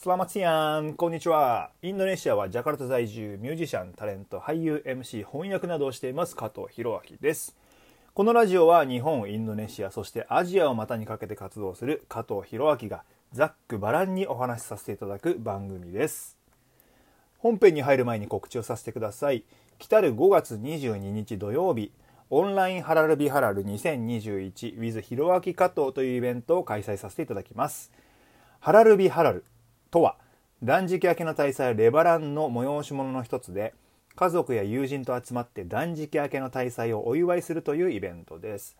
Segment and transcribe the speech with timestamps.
[0.00, 0.94] Selamat siang!
[0.94, 1.72] こんにちは。
[1.82, 7.56] インドネシアはジャカルタ在住、ミュージシャン、タレント、俳優、MC、翻訳などをしています加藤博明です。
[8.14, 16.38] このラジオは日本、インドネシア、そしてアジアを股にかけて活動する加藤博明がざっくばらんにお話しさせていただく番組です。
[17.38, 19.42] 本編に入る前に告知をさせてください。
[19.80, 21.90] 来る5月22日土曜日、
[22.30, 27.90] オンラインハラルビハラル 2021with ひろあき加藤というイベントを開催させていただきます。
[28.60, 29.42] ハラルビハラル
[29.90, 30.16] とは、
[30.62, 33.74] 断食明けの大祭レバランの催し物の一つで、
[34.16, 38.76] 家族や友人と集まって断食明けの大祭をお祝いするというイベントです。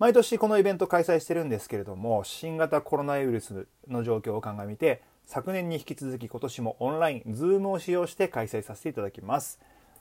[0.00, 9.60] 毎年このイベント開催してるんですけれども、新型コロナウイルスの状況を鑑みて、昨年に引き続き今年もオンライン、ズームを使用して開催させていただきます。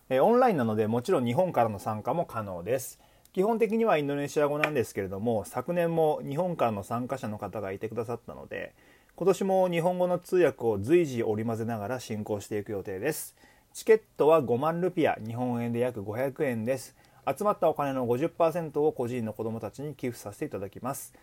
[0.09, 2.99] えオンラインなのでもちろん日本からの参加も可能です。
[3.33, 8.73] 基本的にはインドネシア語なんですけれども、昨年も日本からの参加者の方がいてくださったので、
[9.15, 13.35] 今年も日本語の通訳を随時織り交ぜながら進行していく予定です。
[13.71, 16.95] チケットは5万ルピア、日本円で約500円です。
[17.27, 21.13] 集まったお金の50%を個人の子どもたちに寄付させていただきます。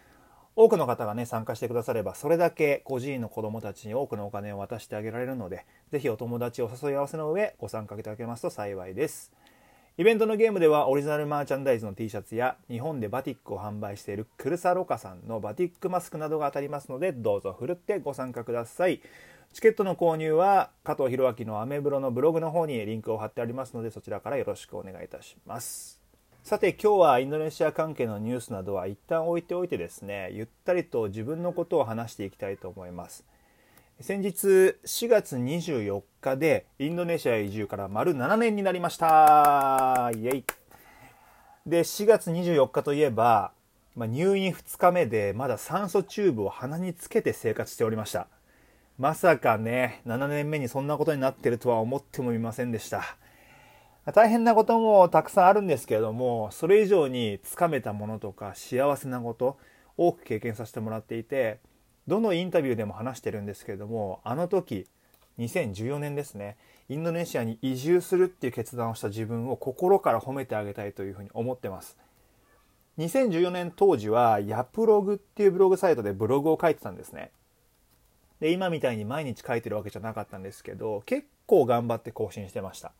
[0.55, 9.33] 多くの方がね、参加してくだされば、それだけ個人の子どもたちに多くのお金を渡してあげられるので、ぜひお友達を誘い合わせの上、ご参加いただけますと幸いです。
[10.01, 19.03] イベントのゲームではオリジナルマーチャンダイズの T シャツや日本でバティックを販売しているクルサロカさんのバティックマスクなどが当たりますのでどうぞふるってご参加ください。
[19.53, 26.01] チケットの購入は加藤弘明のアメブロのブログの方にリンクを貼ってありますのでそちらからよろしくお願いいたします。
[26.45, 33.27] さて今日はインドネシア関係のニュースなどは一旦置いておいてですねゆったりと自分のことを話していきたいと思います。
[34.03, 40.11] 先日4月24日でインドネシア移住から丸7年になりました。
[40.17, 40.45] イエイ。
[41.67, 43.53] で4月24日といえば、
[43.95, 48.29] まあ、入院2日目でまだ酸素チューブを鼻につけて生活しておりました。
[48.99, 53.19] まさかね7年目にそんなことになってるとは思ってもみませんでした。
[54.15, 59.59] 大変なこともたくさんあるんですけれどもそれ以上につかめたものとか幸せなこと
[59.99, 61.61] 多く経験させてもらっていて
[62.11, 64.89] どのインタビューでも話してるんですけれどもあの時
[65.39, 66.57] 2014年ですね。
[66.89, 71.97] インドネシアに移住するっていう決断をした自分を心から褒めてあげたいというふうに思ってます。
[72.99, 77.31] 2014年当時はヤプログっていうブログサイトでブログを書いてたんですね。
[78.41, 82.93] で今みたいに毎日書いてるわけじゃなかったんですけど結構頑張って更新してました。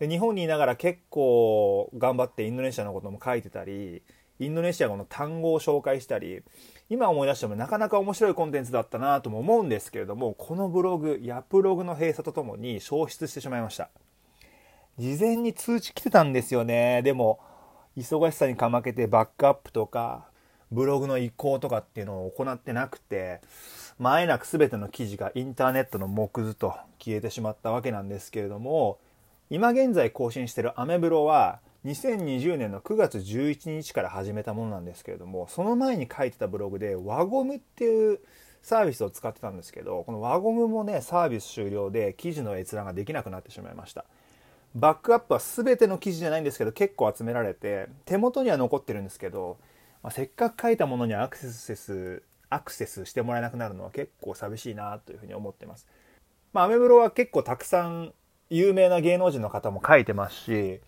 [0.00, 4.02] で日本にいながら結構頑張ってインドネシアのことも書いてたり
[4.38, 6.42] インドネシア語の単語を紹介したり
[6.88, 13.90] 今思い出してもなかなか面白いコンテンツだったなとも思うんですけれどもこのブログヤプログの閉鎖とともに消失してしまいました。
[14.98, 17.02] 事前に通知来てたんですよね。
[17.02, 17.38] でも
[17.96, 20.28] 忙しさにかまけてバックアップとか
[20.70, 23.40] ブログの移行とかっていうのを行ってなくて
[23.98, 28.98] まえなく全ての記事がインターネットの木図と消えてしまったわけなんですけれども
[29.48, 38.18] 今現在更新してるアメブロは2020年の9月11日から始めたものなんですけれどもその前に書いてたブログで輪ゴムっていう
[38.60, 44.04] サービスを使ってたんですけどこの輪ゴムもねサービス終了で記事の閲覧ができなくなってしまいました。
[44.74, 49.56] バックアップは全ての記事じゃないんですけど結構集められて手元には残ってるんですけど、
[50.02, 55.86] まあ、せっかく書いたものにアクセスアクセスしてもらえなくなるのは結構寂しいなというふうに思ってます。
[56.52, 58.12] まあアメブロは結構たくさん
[58.50, 60.80] 有名な芸能人の方も書いてますし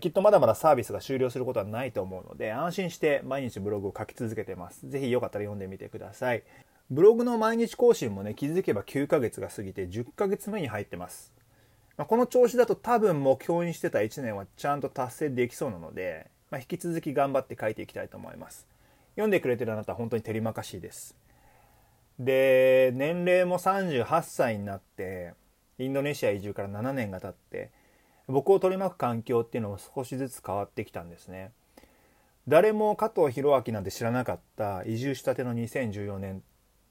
[0.00, 4.88] きっとまだまだサービスが終了することはないと思うので、安心して毎日ブログを書き続けてます。
[4.88, 6.42] ぜひよかったら読んでみてください。
[6.90, 11.32] ブログの毎日更新もね、気づけば9ヶ月が過ぎて10ヶ月目に入ってます。
[11.96, 18.66] まあ、この調子だと多分目標にしてた1年はちゃんと達成できそうなので、まあ、引き続き頑張って書いていきたいと思います。
[19.14, 21.16] 読んでくれてるあなた本当に照りまかしいです。
[22.18, 25.34] で、年齢も38歳になって、
[25.78, 27.70] インドネシア移住から7年が経って、
[28.28, 31.52] 僕を取り巻く環境っていうのも少しずつ変わってきたんですね。
[32.48, 36.42] 誰も加藤弘明なんて知らなかった移住したての2014年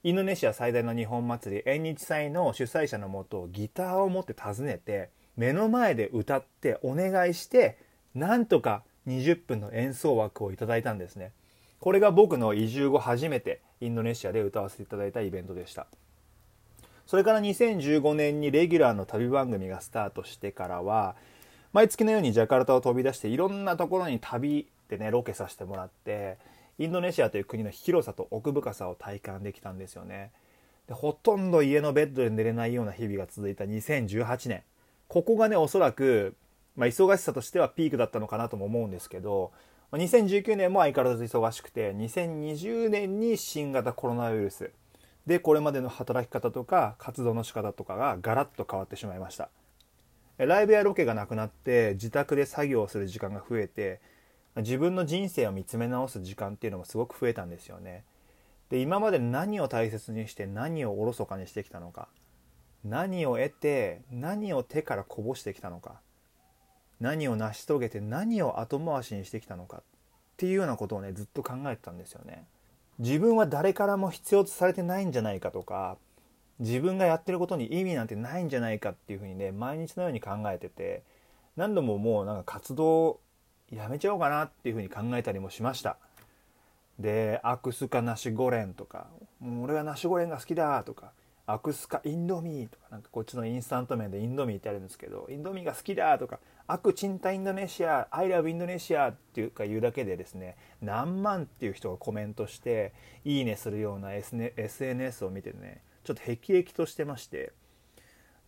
[0.02, 7.78] インドネシア最大の日本祭り縁日祭の主催者のもとギターを持って訪ねて目の前で歌ってお願いして
[8.14, 11.32] なんとか20分の演奏枠をいただいたんですね。
[11.80, 15.86] これが僕の移住後初めてインドネシアで歌わせていただいたイベントでした。
[17.06, 21.16] それから2015年にレギュラーの旅番組がスタートしてからは
[21.72, 26.38] 毎月のようにジャカルタを飛び出していろんなところに旅でねロケさせてもらって
[26.78, 30.32] インドネシアという国の広さと奥深さを体感できたんですよね。
[30.88, 34.62] でほとんど家のベッドで寝れないような日々が続いた2018年。
[35.08, 36.34] ここがねおそらく、
[36.76, 39.52] まあ、忙しさとしてはピークだったのかなとも思うんですけど
[39.92, 44.70] 2019年も相変わらず忙しくて2020年に新型コロナウイルス。
[45.26, 49.50] でこれまでの働き方とか活動の仕方とかがガラッと変わってしまいました。
[50.38, 54.00] ライブやロケがなくなって自宅で作業をする時間が増えて
[54.56, 58.04] 自分の人生を見つめ直す時間っていうのもすごく増えたんですよね。
[58.70, 62.08] で今まで何を大切にして何をおろそかにしてきたのか
[62.84, 66.00] 何を得て何を手からこぼしてきたのか
[67.00, 69.82] 何を成し遂げて何を後回しにしてきたのかっ
[70.36, 72.46] ていうようなことをねずっと考えてたんですよね。
[72.98, 75.96] 自分は誰からも必要とされてないんじゃないかとか
[76.58, 81.02] 自分がやってることに意味なんてないんじゃないかっていうふうにね毎日のように考えてて
[81.56, 83.20] 何度ももうなんか活動
[83.70, 85.96] やめちゃおうかなっていうふうに考えたりもしました。
[86.98, 89.06] でアクスカナシゴレンとか
[89.62, 91.12] 俺はナシゴレンが好きだとか
[91.46, 102.92] アクスカインドミーとかなんかこっちのインスタント麺でインドミーってあるんですけどインドミーが好きだとかアクチンタインドネシアアイラブインドネシアっていうか言うだけでですね何万っていう人がコメントして
[103.24, 107.52] いいねするような SNS を見てねちょっと辟易としてまして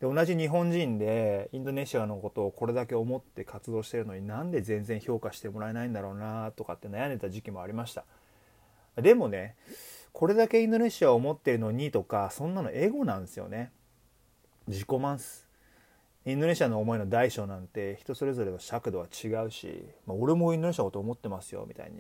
[0.00, 8.04] で同じ日本人でインドネシアのことをこれだけ思って活動してるのになんで全然評価してもらえないんだろうなとかって悩んでた時期もありました。
[8.96, 9.56] でもね
[10.14, 13.72] これだけインドネシアを思ってるのにとかそんなのエゴなんですよね。
[14.68, 15.48] 自己満す。
[16.24, 21.98] インドネシアの思いの大小なんて人それぞれの尺度は違うし、まあ、俺もインドネシアのこと思ってますよみたいに、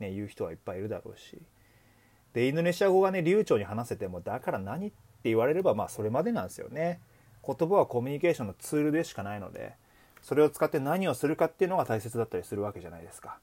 [0.00, 1.40] ね、言う人はいっぱいいるだろうし。
[2.32, 6.98] でインドネシア語がね流暢に話せてもだから何って言われればまあそれまでなんですよね。
[7.46, 9.74] 言葉はコミュニケーションのツールでしかないので
[10.20, 13.38] それを使って何をするかっていうのが大切だったりするわけじゃないですか。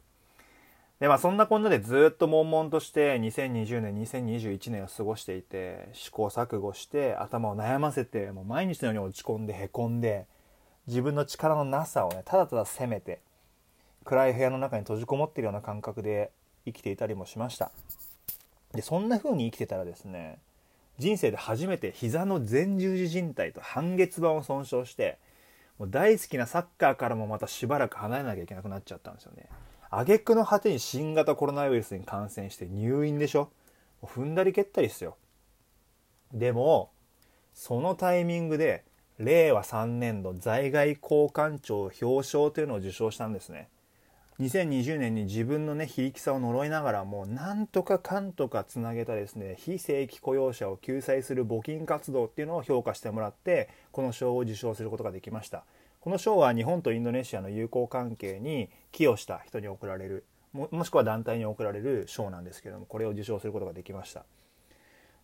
[1.02, 10.28] でまあそんなこんなでずっと悶々として2020年2021年を過ごしていて試行錯誤して頭を悩ませてもう毎日のように落ち込んでへこんで
[10.86, 13.20] 自分の力のなさをねただただ責めて
[14.04, 16.30] 暗い部屋の中に閉じこもってるような感覚で
[16.66, 17.72] 生きていたりもしました。
[18.76, 20.38] でそんな風に生きてたらですね
[21.00, 25.18] 人生で初めて膝の前十字靭帯と半月板を損傷して
[25.80, 29.48] もう大好きなサッカーからもまたしばらく離れなきゃいけなくなっちゃったんですよね。
[29.92, 33.52] 挙句の果てに新型コロナウイルスに感染して入院でしょ？
[34.02, 35.18] 踏んだり蹴ったりですよ。
[36.34, 36.92] でも
[37.54, 38.86] そのタイミングで
[39.20, 43.68] 令和3年度在外交換庁表彰というのを受賞したんですね。
[44.40, 55.66] 2020年に自分のね非力さを呪いながらもなんとかかんとかつなげたですね非正規雇用者を救済する募金活動っていうのを評価してもらってこの賞を受賞することができました。
[56.02, 64.26] この賞は日本とインドネシアの友好関係に寄与した人に贈られるもしくは団体に贈られる賞なんですけどもこれを受賞することができました。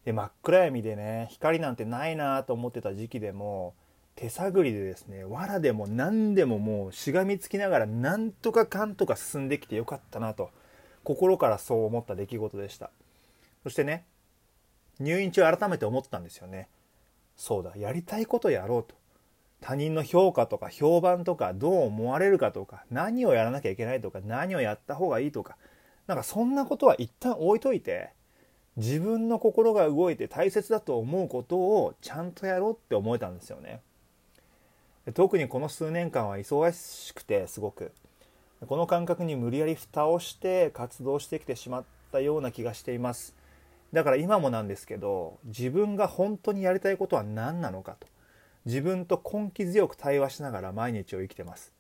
[0.06, 3.74] で真っ暗闇でね光なんてないなと思ってた時期でも
[4.16, 10.52] 手探りでですね藁でも何でももうしがみつきながらなんとかかんとか進んできてよかったなと
[11.04, 12.92] 心からそう思った出来事でした。
[13.64, 14.06] そしてね
[15.00, 16.70] 入院中改めて思ったんですよね。
[17.36, 18.96] そうだやりたいことやろうと。
[19.62, 25.58] 他人の評価とか評判とかどう思われるかとか何をやらなきゃいけないとか何をやった方がいいとか
[26.06, 28.12] なんかそんなことは一旦置いといて
[28.78, 33.82] 自分の心が動いて大切だと思うことをちゃんとやろうって思えたんですよね。
[35.16, 37.92] 特にこの数年間は忙しくてすごく。
[38.68, 43.36] この感覚に無理やり蓋をして活動してきてしまったような気がしています。
[43.94, 48.08] だから今もなんですけど自分が本当にやりたいことは何なのかと。
[48.68, 51.72] 自分と根気強く対話しながら毎日を生きてます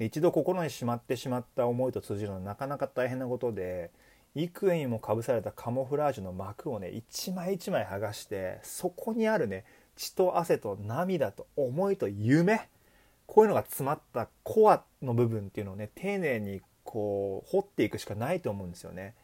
[0.00, 3.92] 一度心にしまってしまった思いと通じるのはなかなか大変なことで
[4.34, 12.68] 幾重にもかぶされたカモフラージュの膜をね一枚一枚剥がしてそこにあるね血と汗と涙と思いと夢
[13.26, 19.14] こういうのが詰まったコアの部分っていうのをね丁寧にこう掘っていくしかないと思うんですよね。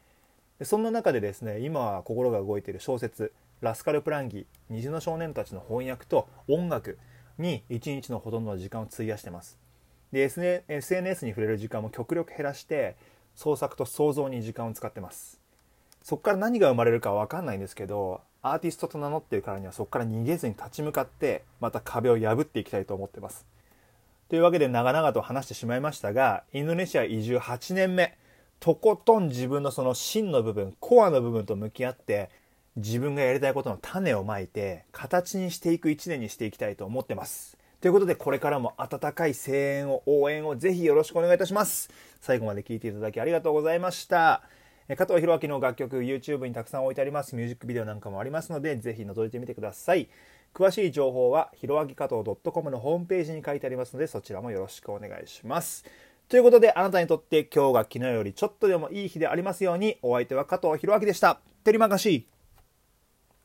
[0.61, 6.99] でそんな中でですね今は心が動いている小説「ラスカル・プランギ虹の少年たち」の翻訳と音楽
[7.39, 9.59] に一日のほとんどの時間を費やしてます。
[10.13, 10.23] で
[10.69, 12.97] SNS に触れる時間も極力減らして
[13.35, 15.41] 創作と創造に時間を使ってます。
[16.03, 23.47] そこから何が生まれるか分かんないんですけどアーティストと名乗ってるからにはそこから逃げずに立ち向かってまた壁を破っていきたいと思ってます。
[24.29, 28.15] というわけで長々と話してしまいましたが、インドネシア移住8年目、
[28.61, 32.29] とことん自分のその芯の部分、コアの部分と向き合って、
[32.79, 37.57] 自分がやりたいことの種をまいて、形にしていく1年にしていきたいと思ってます。
[37.81, 41.91] ということで、これからも温かい声援を、応援をぜひよろしくお願いいたします。
[42.21, 44.43] 最後まで聴いていただきありがとうございました。
[44.97, 47.35] 加藤弘明の楽曲、YouTube にたくさん置いてあります。
[47.35, 50.09] ミュージックビデオなんかもありますので、ぜひ覗いてみてください。
[50.55, 55.85] 詳しい情報は、ひろあき加藤 .com のホームページに書いてありますので、そちらもよろしくお願いします。
[56.29, 61.41] ということで、あなたにとって今日が昨日よりちょっとでもいい日でありますように、お相手は加藤弘明でした。
[61.65, 62.38] テリマカシー